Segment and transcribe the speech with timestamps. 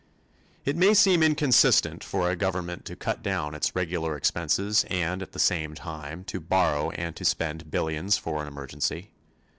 [0.65, 5.33] It may seem inconsistent for a government to cut down its regular expenses and at
[5.33, 9.11] the same time to borrow and to spend billions for an emergency.